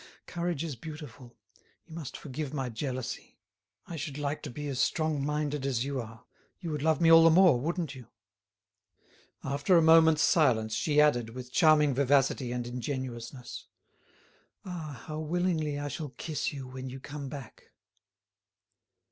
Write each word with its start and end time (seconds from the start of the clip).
Courage 0.25 0.63
is 0.63 0.75
beautiful! 0.75 1.35
You 1.85 1.93
must 1.93 2.17
forgive 2.17 2.55
my 2.55 2.69
jealousy. 2.69 3.37
I 3.85 3.97
should 3.97 4.17
like 4.17 4.41
to 4.41 4.49
be 4.49 4.67
as 4.67 4.79
strong 4.79 5.23
minded 5.23 5.63
as 5.63 5.85
you 5.85 6.01
are. 6.01 6.25
You 6.59 6.71
would 6.71 6.81
love 6.81 7.01
me 7.01 7.11
all 7.11 7.23
the 7.23 7.29
more, 7.29 7.59
wouldn't 7.59 7.93
you?" 7.93 8.07
After 9.43 9.77
a 9.77 9.81
moment's 9.83 10.23
silence 10.23 10.73
she 10.73 10.99
added, 10.99 11.29
with 11.35 11.51
charming 11.53 11.93
vivacity 11.93 12.51
and 12.51 12.65
ingenuousness: 12.65 13.67
"Ah, 14.65 15.03
how 15.05 15.19
willingly 15.19 15.77
I 15.77 15.87
shall 15.87 16.09
kiss 16.09 16.51
you 16.51 16.67
when 16.67 16.89
you 16.89 16.99
come 16.99 17.29
back!" 17.29 17.65